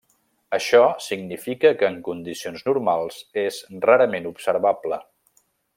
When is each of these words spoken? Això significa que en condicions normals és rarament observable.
Això 0.57 0.79
significa 1.07 1.73
que 1.81 1.91
en 1.95 1.99
condicions 2.09 2.65
normals 2.71 3.23
és 3.45 3.63
rarament 3.87 4.31
observable. 4.35 5.01